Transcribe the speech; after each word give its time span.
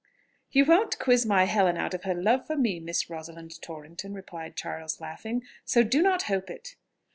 "You 0.49 0.65
won't 0.65 0.97
quiz 0.97 1.27
my 1.27 1.43
Helen 1.43 1.77
out 1.77 1.93
of 1.93 2.05
her 2.05 2.15
love 2.15 2.47
for 2.47 2.57
me, 2.57 2.79
Miss 2.79 3.07
Rosalind 3.07 3.61
Torrington," 3.61 4.15
replied 4.15 4.55
Charles, 4.57 4.99
laughing; 4.99 5.43
"so 5.63 5.83
do 5.83 6.01
not 6.01 6.23
hope 6.23 6.49
it." 6.49 6.75